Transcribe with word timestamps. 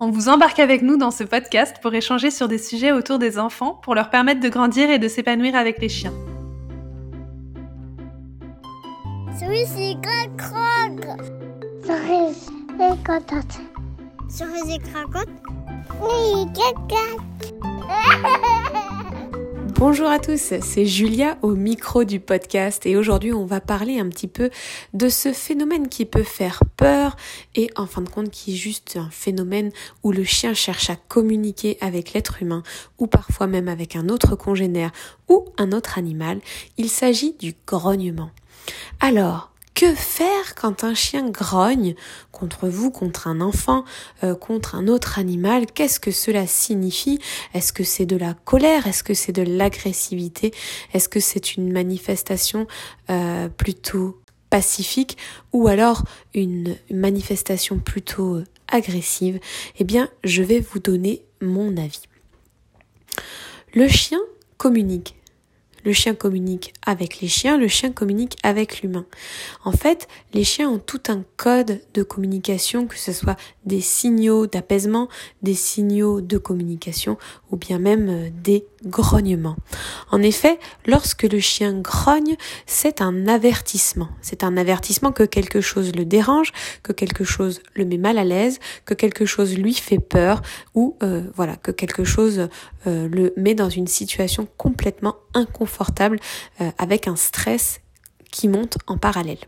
On 0.00 0.10
vous 0.10 0.28
embarque 0.28 0.58
avec 0.58 0.82
nous 0.82 0.96
dans 0.96 1.12
ce 1.12 1.22
podcast 1.22 1.76
pour 1.80 1.94
échanger 1.94 2.30
sur 2.30 2.48
des 2.48 2.58
sujets 2.58 2.90
autour 2.90 3.18
des 3.18 3.38
enfants 3.38 3.80
pour 3.82 3.94
leur 3.94 4.10
permettre 4.10 4.40
de 4.40 4.48
grandir 4.48 4.90
et 4.90 4.98
de 4.98 5.06
s'épanouir 5.06 5.54
avec 5.54 5.80
les 5.80 5.88
chiens. 5.88 6.12
Bonjour 19.76 20.08
à 20.08 20.20
tous, 20.20 20.54
c'est 20.60 20.86
Julia 20.86 21.36
au 21.42 21.56
micro 21.56 22.04
du 22.04 22.20
podcast 22.20 22.86
et 22.86 22.96
aujourd'hui 22.96 23.32
on 23.32 23.44
va 23.44 23.60
parler 23.60 23.98
un 23.98 24.08
petit 24.08 24.28
peu 24.28 24.50
de 24.92 25.08
ce 25.08 25.32
phénomène 25.32 25.88
qui 25.88 26.04
peut 26.04 26.22
faire 26.22 26.60
peur 26.76 27.16
et 27.56 27.68
en 27.74 27.86
fin 27.86 28.00
de 28.00 28.08
compte 28.08 28.30
qui 28.30 28.52
est 28.52 28.56
juste 28.56 28.96
un 28.96 29.10
phénomène 29.10 29.72
où 30.04 30.12
le 30.12 30.22
chien 30.22 30.54
cherche 30.54 30.90
à 30.90 30.96
communiquer 30.96 31.76
avec 31.80 32.12
l'être 32.12 32.40
humain 32.40 32.62
ou 32.98 33.08
parfois 33.08 33.48
même 33.48 33.66
avec 33.66 33.96
un 33.96 34.08
autre 34.08 34.36
congénère 34.36 34.92
ou 35.28 35.46
un 35.58 35.72
autre 35.72 35.98
animal. 35.98 36.40
Il 36.78 36.88
s'agit 36.88 37.32
du 37.32 37.54
grognement. 37.66 38.30
Alors, 39.00 39.53
que 39.74 39.94
faire 39.94 40.54
quand 40.54 40.84
un 40.84 40.94
chien 40.94 41.28
grogne 41.28 41.94
contre 42.30 42.68
vous, 42.68 42.90
contre 42.90 43.26
un 43.26 43.40
enfant, 43.40 43.84
euh, 44.22 44.34
contre 44.34 44.76
un 44.76 44.86
autre 44.86 45.18
animal? 45.18 45.66
Qu'est-ce 45.66 46.00
que 46.00 46.12
cela 46.12 46.46
signifie? 46.46 47.18
Est-ce 47.54 47.72
que 47.72 47.84
c'est 47.84 48.06
de 48.06 48.16
la 48.16 48.34
colère? 48.34 48.86
Est-ce 48.86 49.02
que 49.02 49.14
c'est 49.14 49.32
de 49.32 49.42
l'agressivité? 49.42 50.54
Est-ce 50.92 51.08
que 51.08 51.20
c'est 51.20 51.56
une 51.56 51.72
manifestation 51.72 52.66
euh, 53.10 53.48
plutôt 53.48 54.20
pacifique 54.48 55.18
ou 55.52 55.66
alors 55.66 56.04
une 56.34 56.76
manifestation 56.90 57.78
plutôt 57.78 58.36
euh, 58.36 58.44
agressive? 58.68 59.40
Eh 59.78 59.84
bien, 59.84 60.08
je 60.22 60.42
vais 60.42 60.60
vous 60.60 60.78
donner 60.78 61.24
mon 61.40 61.76
avis. 61.76 62.02
Le 63.74 63.88
chien 63.88 64.20
communique 64.56 65.16
le 65.84 65.92
chien 65.92 66.14
communique 66.14 66.72
avec 66.84 67.20
les 67.20 67.28
chiens, 67.28 67.56
le 67.58 67.68
chien 67.68 67.92
communique 67.92 68.36
avec 68.42 68.82
l'humain. 68.82 69.06
En 69.64 69.72
fait, 69.72 70.08
les 70.32 70.44
chiens 70.44 70.70
ont 70.70 70.78
tout 70.78 71.02
un 71.08 71.24
code 71.36 71.80
de 71.94 72.02
communication, 72.02 72.86
que 72.86 72.98
ce 72.98 73.12
soit 73.12 73.36
des 73.64 73.80
signaux 73.80 74.46
d'apaisement, 74.46 75.08
des 75.42 75.54
signaux 75.54 76.20
de 76.20 76.38
communication 76.38 77.18
ou 77.50 77.56
bien 77.56 77.78
même 77.78 78.08
euh, 78.08 78.30
des 78.42 78.66
grognements. 78.84 79.56
En 80.10 80.22
effet, 80.22 80.58
lorsque 80.86 81.22
le 81.24 81.40
chien 81.40 81.80
grogne, 81.80 82.36
c'est 82.66 83.00
un 83.00 83.26
avertissement. 83.26 84.08
C'est 84.22 84.44
un 84.44 84.56
avertissement 84.56 85.12
que 85.12 85.22
quelque 85.22 85.60
chose 85.60 85.94
le 85.94 86.04
dérange, 86.04 86.52
que 86.82 86.92
quelque 86.92 87.24
chose 87.24 87.60
le 87.74 87.84
met 87.84 87.98
mal 87.98 88.18
à 88.18 88.24
l'aise, 88.24 88.58
que 88.84 88.94
quelque 88.94 89.26
chose 89.26 89.56
lui 89.56 89.74
fait 89.74 89.98
peur 89.98 90.42
ou 90.74 90.96
euh, 91.02 91.22
voilà, 91.34 91.56
que 91.56 91.70
quelque 91.70 92.04
chose 92.04 92.48
euh, 92.86 93.08
le 93.08 93.32
met 93.36 93.54
dans 93.54 93.70
une 93.70 93.86
situation 93.86 94.46
complètement 94.56 95.16
inconfortable 95.34 96.18
euh, 96.60 96.70
avec 96.78 97.08
un 97.08 97.16
stress 97.16 97.80
qui 98.30 98.48
monte 98.48 98.78
en 98.86 98.98
parallèle. 98.98 99.38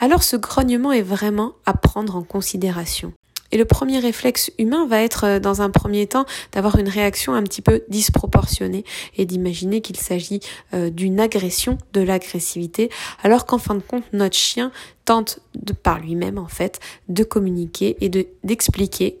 Alors 0.00 0.22
ce 0.22 0.36
grognement 0.36 0.92
est 0.92 1.02
vraiment 1.02 1.52
à 1.66 1.74
prendre 1.74 2.16
en 2.16 2.22
considération. 2.22 3.12
Et 3.52 3.56
le 3.56 3.64
premier 3.64 4.00
réflexe 4.00 4.50
humain 4.58 4.86
va 4.86 5.02
être, 5.02 5.24
euh, 5.24 5.38
dans 5.38 5.62
un 5.62 5.70
premier 5.70 6.06
temps, 6.06 6.26
d'avoir 6.50 6.78
une 6.78 6.88
réaction 6.88 7.34
un 7.34 7.42
petit 7.42 7.62
peu 7.62 7.82
disproportionnée 7.88 8.84
et 9.16 9.24
d'imaginer 9.24 9.80
qu'il 9.80 9.96
s'agit 9.96 10.40
d'une 10.72 11.20
agression, 11.20 11.78
de 11.92 12.00
l'agressivité, 12.00 12.90
alors 13.22 13.46
qu'en 13.46 13.58
fin 13.58 13.74
de 13.74 13.80
compte, 13.80 14.04
notre 14.12 14.36
chien 14.36 14.72
tente 15.04 15.40
par 15.82 16.00
lui-même, 16.00 16.38
en 16.38 16.48
fait, 16.48 16.80
de 17.08 17.24
communiquer 17.24 17.96
et 18.00 18.08
de, 18.08 18.26
d'expliquer 18.42 19.20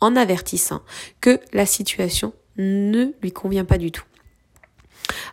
en 0.00 0.16
avertissant 0.16 0.82
que 1.20 1.40
la 1.52 1.66
situation 1.66 2.32
ne 2.56 3.12
lui 3.22 3.32
convient 3.32 3.64
pas 3.64 3.78
du 3.78 3.92
tout. 3.92 4.04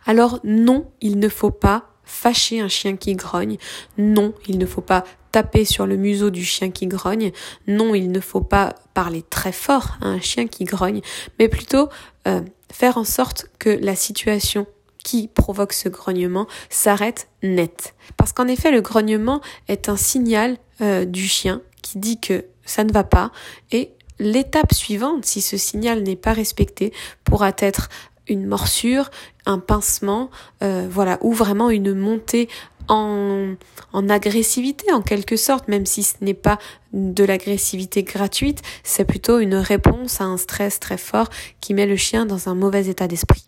Alors 0.06 0.40
non, 0.44 0.90
il 1.00 1.18
ne 1.18 1.28
faut 1.28 1.50
pas 1.50 1.90
fâcher 2.04 2.60
un 2.60 2.68
chien 2.68 2.96
qui 2.96 3.14
grogne. 3.14 3.56
Non, 3.98 4.34
il 4.46 4.58
ne 4.58 4.66
faut 4.66 4.80
pas 4.80 5.04
taper 5.32 5.64
sur 5.64 5.86
le 5.86 5.96
museau 5.96 6.30
du 6.30 6.44
chien 6.44 6.70
qui 6.70 6.86
grogne. 6.86 7.32
Non, 7.66 7.94
il 7.94 8.10
ne 8.10 8.20
faut 8.20 8.40
pas 8.40 8.74
parler 8.94 9.22
très 9.22 9.52
fort 9.52 9.96
à 10.00 10.06
un 10.06 10.20
chien 10.20 10.46
qui 10.46 10.64
grogne, 10.64 11.00
mais 11.38 11.48
plutôt 11.48 11.88
euh, 12.26 12.40
faire 12.72 12.98
en 12.98 13.04
sorte 13.04 13.46
que 13.58 13.70
la 13.70 13.94
situation 13.94 14.66
qui 15.02 15.28
provoque 15.28 15.72
ce 15.72 15.88
grognement 15.88 16.46
s'arrête 16.68 17.28
net. 17.42 17.94
Parce 18.16 18.32
qu'en 18.32 18.48
effet, 18.48 18.70
le 18.70 18.82
grognement 18.82 19.40
est 19.68 19.88
un 19.88 19.96
signal 19.96 20.58
euh, 20.80 21.04
du 21.04 21.26
chien 21.26 21.62
qui 21.82 21.98
dit 21.98 22.20
que 22.20 22.44
ça 22.64 22.84
ne 22.84 22.92
va 22.92 23.04
pas 23.04 23.32
et 23.72 23.92
L'étape 24.20 24.74
suivante, 24.74 25.24
si 25.24 25.40
ce 25.40 25.56
signal 25.56 26.02
n'est 26.02 26.14
pas 26.14 26.34
respecté, 26.34 26.92
pourra 27.24 27.52
être 27.56 27.88
une 28.28 28.46
morsure, 28.46 29.10
un 29.46 29.58
pincement, 29.58 30.30
euh, 30.62 30.86
voilà, 30.90 31.18
ou 31.22 31.32
vraiment 31.32 31.70
une 31.70 31.94
montée 31.94 32.50
en, 32.90 33.56
agressivité 34.08 34.92
en 34.92 35.02
quelque 35.02 35.36
sorte, 35.36 35.68
même 35.68 35.86
si 35.86 36.02
ce 36.02 36.14
n'est 36.20 36.34
pas 36.34 36.58
de 36.92 37.24
l'agressivité 37.24 38.02
gratuite, 38.02 38.62
c'est 38.82 39.04
plutôt 39.04 39.38
une 39.38 39.54
réponse 39.54 40.20
à 40.20 40.24
un 40.24 40.36
stress 40.36 40.80
très 40.80 40.98
fort 40.98 41.28
qui 41.60 41.74
met 41.74 41.86
le 41.86 41.96
chien 41.96 42.26
dans 42.26 42.48
un 42.48 42.54
mauvais 42.54 42.86
état 42.86 43.06
d'esprit. 43.06 43.46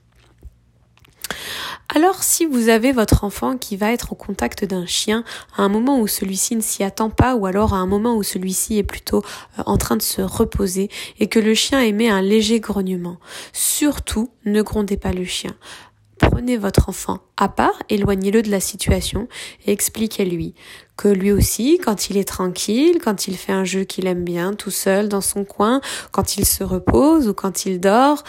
Alors 1.95 2.23
si 2.23 2.47
vous 2.47 2.69
avez 2.69 2.93
votre 2.93 3.25
enfant 3.25 3.59
qui 3.59 3.77
va 3.77 3.93
être 3.93 4.13
au 4.13 4.15
contact 4.15 4.65
d'un 4.65 4.87
chien 4.87 5.25
à 5.57 5.63
un 5.63 5.69
moment 5.69 6.01
où 6.01 6.07
celui-ci 6.07 6.57
ne 6.57 6.63
s'y 6.63 6.85
attend 6.85 7.11
pas 7.11 7.35
ou 7.35 7.45
alors 7.45 7.75
à 7.75 7.79
un 7.79 7.87
moment 7.87 8.15
où 8.17 8.23
celui-ci 8.23 8.79
est 8.79 8.83
plutôt 8.83 9.23
euh, 9.59 9.63
en 9.67 9.77
train 9.77 9.97
de 9.97 10.03
se 10.03 10.23
reposer 10.23 10.89
et 11.19 11.29
que 11.29 11.39
le 11.39 11.53
chien 11.53 11.81
émet 11.81 12.09
un 12.09 12.23
léger 12.23 12.61
grognement, 12.61 13.19
surtout 13.53 14.31
ne 14.47 14.63
grondez 14.63 14.97
pas 14.97 15.13
le 15.13 15.25
chien. 15.25 15.55
Prenez 16.33 16.57
votre 16.57 16.89
enfant 16.89 17.19
à 17.37 17.51
part, 17.51 17.83
éloignez-le 17.91 18.41
de 18.41 18.51
la 18.51 18.59
situation 18.59 19.29
et 19.67 19.73
expliquez-lui 19.73 20.55
que 20.97 21.09
lui 21.09 21.31
aussi, 21.31 21.79
quand 21.79 22.09
il 22.09 22.17
est 22.17 22.27
tranquille, 22.27 23.01
quand 23.05 23.29
il 23.29 23.37
fait 23.37 23.53
un 23.53 23.65
jeu 23.65 23.85
qu'il 23.85 24.07
aime 24.07 24.25
bien 24.25 24.55
tout 24.55 24.71
seul 24.71 25.11
dans 25.11 25.21
son 25.21 25.45
coin, 25.45 25.83
quand 26.11 26.39
il 26.39 26.47
se 26.47 26.65
repose 26.65 27.29
ou 27.29 27.35
quand 27.35 27.67
il 27.67 27.81
dort, 27.81 28.25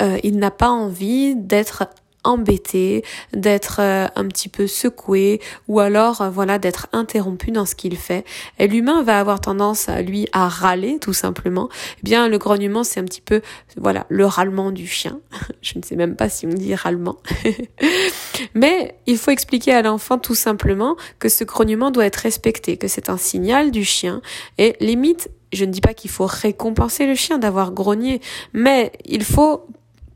euh, 0.00 0.18
il 0.22 0.38
n'a 0.38 0.50
pas 0.50 0.70
envie 0.70 1.36
d'être 1.36 1.84
embêté, 2.24 3.04
d'être 3.32 3.80
euh, 3.80 4.06
un 4.14 4.26
petit 4.26 4.48
peu 4.48 4.66
secoué 4.66 5.40
ou 5.68 5.80
alors 5.80 6.20
euh, 6.20 6.30
voilà 6.30 6.58
d'être 6.58 6.88
interrompu 6.92 7.50
dans 7.50 7.66
ce 7.66 7.74
qu'il 7.74 7.96
fait. 7.96 8.24
Et 8.58 8.68
l'humain 8.68 9.02
va 9.02 9.18
avoir 9.18 9.40
tendance 9.40 9.88
à 9.88 10.02
lui 10.02 10.28
à 10.32 10.48
râler 10.48 10.98
tout 11.00 11.12
simplement. 11.12 11.68
Eh 11.98 12.02
bien 12.02 12.28
le 12.28 12.38
grognement 12.38 12.84
c'est 12.84 13.00
un 13.00 13.04
petit 13.04 13.20
peu 13.20 13.42
voilà 13.76 14.06
le 14.08 14.26
râlement 14.26 14.70
du 14.70 14.86
chien. 14.86 15.20
Je 15.62 15.78
ne 15.78 15.82
sais 15.82 15.96
même 15.96 16.16
pas 16.16 16.28
si 16.28 16.46
on 16.46 16.50
dit 16.50 16.74
râlement. 16.74 17.16
Mais 18.54 18.96
il 19.06 19.18
faut 19.18 19.30
expliquer 19.30 19.72
à 19.72 19.82
l'enfant 19.82 20.18
tout 20.18 20.34
simplement 20.34 20.96
que 21.18 21.28
ce 21.28 21.44
grognement 21.44 21.90
doit 21.90 22.06
être 22.06 22.16
respecté, 22.16 22.76
que 22.76 22.88
c'est 22.88 23.08
un 23.08 23.16
signal 23.16 23.70
du 23.70 23.84
chien 23.84 24.22
et 24.58 24.76
limite 24.80 25.30
je 25.52 25.64
ne 25.64 25.70
dis 25.70 25.80
pas 25.80 25.94
qu'il 25.94 26.10
faut 26.10 26.26
récompenser 26.26 27.06
le 27.06 27.14
chien 27.14 27.38
d'avoir 27.38 27.72
grogné, 27.72 28.20
mais 28.52 28.92
il 29.04 29.22
faut 29.24 29.66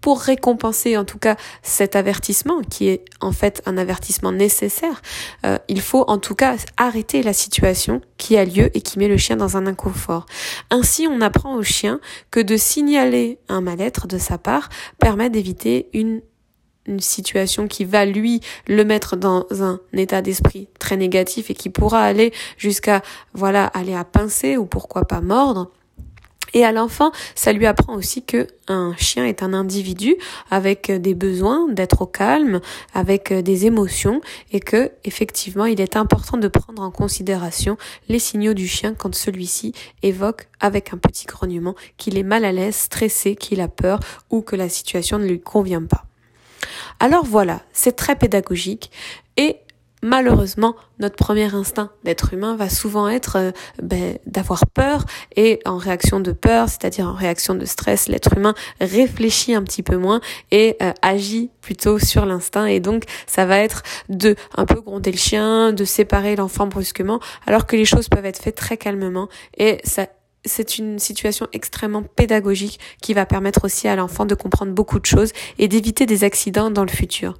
pour 0.06 0.20
récompenser 0.20 0.96
en 0.96 1.04
tout 1.04 1.18
cas 1.18 1.34
cet 1.64 1.96
avertissement 1.96 2.60
qui 2.60 2.86
est 2.86 3.04
en 3.20 3.32
fait 3.32 3.60
un 3.66 3.76
avertissement 3.76 4.30
nécessaire, 4.30 5.02
euh, 5.44 5.58
il 5.66 5.80
faut 5.80 6.04
en 6.06 6.18
tout 6.18 6.36
cas 6.36 6.54
arrêter 6.76 7.24
la 7.24 7.32
situation 7.32 8.00
qui 8.16 8.36
a 8.36 8.44
lieu 8.44 8.70
et 8.76 8.82
qui 8.82 9.00
met 9.00 9.08
le 9.08 9.16
chien 9.16 9.34
dans 9.34 9.56
un 9.56 9.66
inconfort. 9.66 10.26
Ainsi, 10.70 11.08
on 11.10 11.20
apprend 11.20 11.56
au 11.56 11.64
chien 11.64 11.98
que 12.30 12.38
de 12.38 12.56
signaler 12.56 13.40
un 13.48 13.60
mal-être 13.60 14.06
de 14.06 14.16
sa 14.16 14.38
part 14.38 14.68
permet 15.00 15.28
d'éviter 15.28 15.88
une 15.92 16.22
une 16.86 17.00
situation 17.00 17.66
qui 17.66 17.84
va 17.84 18.04
lui 18.04 18.40
le 18.68 18.84
mettre 18.84 19.16
dans 19.16 19.44
un 19.60 19.80
état 19.92 20.22
d'esprit 20.22 20.68
très 20.78 20.96
négatif 20.96 21.50
et 21.50 21.54
qui 21.54 21.68
pourra 21.68 22.04
aller 22.04 22.32
jusqu'à 22.58 23.02
voilà 23.34 23.66
aller 23.66 23.94
à 23.96 24.04
pincer 24.04 24.56
ou 24.56 24.66
pourquoi 24.66 25.04
pas 25.04 25.20
mordre 25.20 25.72
et 26.56 26.64
à 26.64 26.72
l'enfant, 26.72 27.12
ça 27.34 27.52
lui 27.52 27.66
apprend 27.66 27.94
aussi 27.94 28.22
que 28.22 28.46
un 28.66 28.94
chien 28.96 29.26
est 29.26 29.42
un 29.42 29.52
individu 29.52 30.16
avec 30.50 30.90
des 30.90 31.14
besoins 31.14 31.68
d'être 31.68 32.00
au 32.00 32.06
calme, 32.06 32.62
avec 32.94 33.30
des 33.30 33.66
émotions 33.66 34.22
et 34.52 34.60
que 34.60 34.90
effectivement, 35.04 35.66
il 35.66 35.82
est 35.82 35.96
important 35.96 36.38
de 36.38 36.48
prendre 36.48 36.80
en 36.80 36.90
considération 36.90 37.76
les 38.08 38.18
signaux 38.18 38.54
du 38.54 38.66
chien 38.66 38.94
quand 38.94 39.14
celui-ci 39.14 39.74
évoque 40.02 40.48
avec 40.58 40.94
un 40.94 40.96
petit 40.96 41.26
grognement 41.26 41.74
qu'il 41.98 42.16
est 42.16 42.22
mal 42.22 42.46
à 42.46 42.52
l'aise, 42.52 42.74
stressé, 42.74 43.36
qu'il 43.36 43.60
a 43.60 43.68
peur 43.68 44.00
ou 44.30 44.40
que 44.40 44.56
la 44.56 44.70
situation 44.70 45.18
ne 45.18 45.26
lui 45.26 45.40
convient 45.40 45.84
pas. 45.84 46.06
Alors 47.00 47.26
voilà, 47.26 47.60
c'est 47.74 47.96
très 47.96 48.16
pédagogique 48.16 48.90
et 49.36 49.58
malheureusement, 50.02 50.76
notre 50.98 51.16
premier 51.16 51.54
instinct 51.54 51.90
d'être 52.04 52.32
humain 52.32 52.56
va 52.56 52.68
souvent 52.68 53.08
être 53.08 53.36
euh, 53.36 53.50
ben, 53.82 54.18
d'avoir 54.26 54.66
peur 54.66 55.04
et 55.34 55.60
en 55.64 55.78
réaction 55.78 56.20
de 56.20 56.32
peur, 56.32 56.68
c'est-à-dire 56.68 57.06
en 57.08 57.14
réaction 57.14 57.54
de 57.54 57.64
stress, 57.64 58.08
l'être 58.08 58.36
humain 58.36 58.54
réfléchit 58.80 59.54
un 59.54 59.62
petit 59.62 59.82
peu 59.82 59.96
moins 59.96 60.20
et 60.50 60.76
euh, 60.82 60.92
agit 61.02 61.50
plutôt 61.60 61.98
sur 61.98 62.26
l'instinct 62.26 62.66
et 62.66 62.80
donc 62.80 63.04
ça 63.26 63.46
va 63.46 63.58
être 63.58 63.82
de 64.08 64.36
un 64.56 64.66
peu 64.66 64.80
gronder 64.80 65.10
le 65.10 65.18
chien, 65.18 65.72
de 65.72 65.84
séparer 65.84 66.36
l'enfant 66.36 66.66
brusquement, 66.66 67.20
alors 67.46 67.66
que 67.66 67.76
les 67.76 67.84
choses 67.84 68.08
peuvent 68.08 68.26
être 68.26 68.40
faites 68.40 68.56
très 68.56 68.76
calmement 68.76 69.28
et 69.56 69.80
ça 69.84 70.06
c'est 70.46 70.78
une 70.78 71.00
situation 71.00 71.48
extrêmement 71.52 72.02
pédagogique 72.02 72.78
qui 73.02 73.14
va 73.14 73.26
permettre 73.26 73.64
aussi 73.64 73.88
à 73.88 73.96
l'enfant 73.96 74.24
de 74.26 74.34
comprendre 74.36 74.72
beaucoup 74.72 75.00
de 75.00 75.06
choses 75.06 75.32
et 75.58 75.66
d'éviter 75.66 76.06
des 76.06 76.22
accidents 76.22 76.70
dans 76.70 76.84
le 76.84 76.90
futur. 76.90 77.34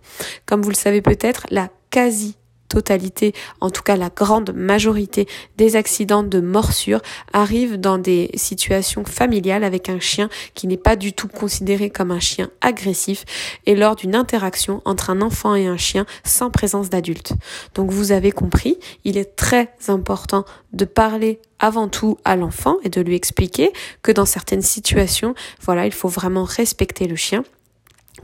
Comme 0.45 0.61
vous 0.63 0.71
le 0.71 0.75
savez 0.75 1.03
peut-être, 1.03 1.47
la 1.51 1.71
quasi 1.91 2.37
totalité, 2.69 3.35
en 3.61 3.71
tout 3.71 3.83
cas 3.83 3.97
la 3.97 4.11
grande 4.11 4.53
majorité 4.55 5.27
des 5.57 5.77
accidents 5.77 6.23
de 6.23 6.41
morsure 6.41 7.01
arrivent 7.33 7.79
dans 7.79 7.99
des 7.99 8.31
situations 8.35 9.05
familiales 9.05 9.65
avec 9.65 9.89
un 9.89 10.01
chien 10.01 10.29
qui 10.55 10.67
n'est 10.67 10.77
pas 10.77 10.97
du 10.97 11.13
tout 11.13 11.29
considéré 11.29 11.91
comme 11.91 12.11
un 12.11 12.21
chien 12.21 12.51
agressif 12.61 13.25
et 13.67 13.75
lors 13.75 13.97
d'une 13.97 14.15
interaction 14.15 14.83
entre 14.85 15.11
un 15.11 15.23
enfant 15.23 15.55
et 15.55 15.67
un 15.67 15.77
chien 15.77 16.07
sans 16.25 16.51
présence 16.51 16.91
d'adulte. 16.91 17.33
Donc 17.75 17.91
vous 17.91 18.13
avez 18.13 18.33
compris, 18.33 18.79
il 19.05 19.17
est 19.17 19.37
très 19.37 19.73
important 19.89 20.45
de 20.73 20.85
parler 20.85 21.41
avant 21.59 21.89
tout 21.89 22.19
à 22.25 22.37
l'enfant 22.37 22.77
et 22.85 22.89
de 22.89 23.01
lui 23.01 23.15
expliquer 23.15 23.73
que 24.03 24.13
dans 24.13 24.27
certaines 24.27 24.63
situations, 24.63 25.35
voilà, 25.63 25.87
il 25.87 25.93
faut 25.93 26.09
vraiment 26.09 26.45
respecter 26.45 27.07
le 27.07 27.17
chien 27.17 27.45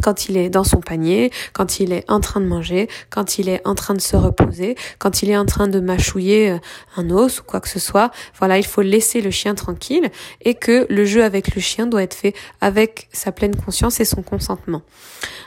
quand 0.03 0.29
il 0.29 0.37
est 0.37 0.51
dans 0.51 0.65
son 0.65 0.81
panier, 0.81 1.31
quand 1.53 1.81
il 1.81 1.93
est 1.93 2.05
en 2.11 2.21
train 2.21 2.41
de 2.41 2.47
manger, 2.47 2.89
quand 3.11 3.39
il 3.39 3.49
est 3.49 3.67
en 3.67 3.75
train 3.75 3.95
de 3.95 4.01
se 4.01 4.17
reposer, 4.17 4.77
quand 4.99 5.23
il 5.23 5.31
est 5.31 5.37
en 5.37 5.47
train 5.47 5.69
de 5.69 5.81
mâchouiller 5.81 6.51
euh, 6.51 6.59
un 6.97 7.11
os 7.11 7.41
ou 7.41 7.45
quoi 7.45 7.61
que 7.61 7.69
ce 7.69 7.79
soit. 7.79 8.11
Voilà, 8.39 8.59
il 8.59 8.67
faut 8.67 8.83
laisser 8.83 9.21
le 9.21 9.31
chien 9.31 9.55
tranquille 9.55 10.11
et 10.43 10.55
que 10.55 10.87
le 10.91 11.05
jeu 11.05 11.25
avec 11.25 11.55
le 11.55 11.61
chien 11.61 11.87
doit 11.87 12.03
être 12.03 12.15
fait 12.15 12.35
avec 12.61 13.09
sa 13.13 13.33
pleine 13.33 13.57
conscience 13.57 14.01
et 14.01 14.05
son 14.05 14.23
consentement. 14.23 14.83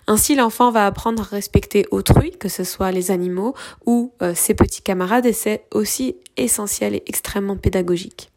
Ainsi, 0.08 0.36
l'enfant 0.36 0.72
va 0.72 0.86
apprendre 0.86 1.24
à 1.24 1.36
respecter 1.36 1.86
autrui, 1.92 2.32
que 2.32 2.50
ce 2.50 2.64
soit 2.64 2.92
les 2.92 3.12
animaux 3.12 3.56
ou 3.86 4.14
euh, 4.22 4.34
ses 4.36 4.54
petits 4.54 4.82
camarades 4.82 5.26
et 5.26 5.34
c'est 5.34 5.66
aussi 5.72 6.16
essentiel 6.38 6.96
et 6.96 7.04
extrêmement 7.08 7.58
pédagogique. 7.58 8.32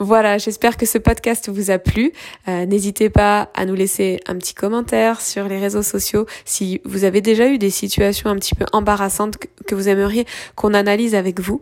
Voilà, 0.00 0.38
j'espère 0.38 0.76
que 0.76 0.86
ce 0.86 0.98
podcast 0.98 1.48
vous 1.48 1.70
a 1.70 1.78
plu. 1.78 2.12
Euh, 2.48 2.66
n'hésitez 2.66 3.10
pas 3.10 3.50
à 3.54 3.64
nous 3.64 3.74
laisser 3.74 4.18
un 4.26 4.34
petit 4.36 4.54
commentaire 4.54 5.20
sur 5.20 5.46
les 5.46 5.60
réseaux 5.60 5.84
sociaux 5.84 6.26
si 6.44 6.80
vous 6.84 7.04
avez 7.04 7.20
déjà 7.20 7.48
eu 7.48 7.58
des 7.58 7.70
situations 7.70 8.28
un 8.28 8.34
petit 8.34 8.56
peu 8.56 8.64
embarrassantes 8.72 9.38
que 9.66 9.74
vous 9.74 9.88
aimeriez 9.88 10.26
qu'on 10.56 10.74
analyse 10.74 11.14
avec 11.14 11.38
vous. 11.38 11.60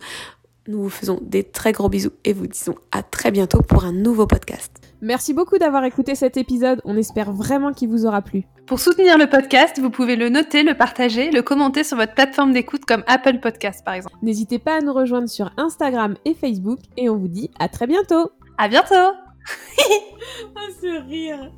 Nous 0.68 0.80
vous 0.80 0.90
faisons 0.90 1.18
des 1.22 1.42
très 1.42 1.72
gros 1.72 1.88
bisous 1.88 2.12
et 2.24 2.32
vous 2.32 2.46
disons 2.46 2.76
à 2.92 3.02
très 3.02 3.32
bientôt 3.32 3.62
pour 3.62 3.84
un 3.84 3.92
nouveau 3.92 4.28
podcast. 4.28 4.80
Merci 5.00 5.34
beaucoup 5.34 5.58
d'avoir 5.58 5.82
écouté 5.82 6.14
cet 6.14 6.36
épisode, 6.36 6.80
on 6.84 6.96
espère 6.96 7.32
vraiment 7.32 7.72
qu'il 7.72 7.88
vous 7.88 8.06
aura 8.06 8.22
plu. 8.22 8.44
Pour 8.66 8.78
soutenir 8.78 9.18
le 9.18 9.28
podcast, 9.28 9.80
vous 9.80 9.90
pouvez 9.90 10.14
le 10.14 10.28
noter, 10.28 10.62
le 10.62 10.74
partager, 10.74 11.32
le 11.32 11.42
commenter 11.42 11.82
sur 11.82 11.96
votre 11.96 12.14
plateforme 12.14 12.52
d'écoute 12.52 12.84
comme 12.84 13.02
Apple 13.08 13.40
Podcast 13.40 13.84
par 13.84 13.94
exemple. 13.94 14.14
N'hésitez 14.22 14.60
pas 14.60 14.76
à 14.76 14.80
nous 14.80 14.92
rejoindre 14.92 15.28
sur 15.28 15.50
Instagram 15.56 16.14
et 16.24 16.34
Facebook 16.34 16.78
et 16.96 17.10
on 17.10 17.16
vous 17.16 17.26
dit 17.26 17.50
à 17.58 17.68
très 17.68 17.88
bientôt. 17.88 18.30
À 18.56 18.68
bientôt. 18.68 18.94
ah, 18.94 20.68
ce 20.80 21.08
rire 21.08 21.50